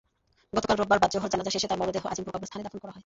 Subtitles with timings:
[0.55, 2.99] গতকাল রোববার বাদ জোহর জানাজা শেষে তাঁর মরদেহ আজিমপুর কবরস্থানে দাফন করা হয়।